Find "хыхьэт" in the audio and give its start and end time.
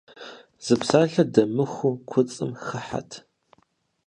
2.65-3.11